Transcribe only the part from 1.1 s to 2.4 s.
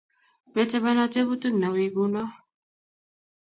tebut newiy kuno?